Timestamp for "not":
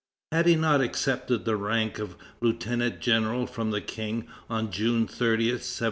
0.55-0.81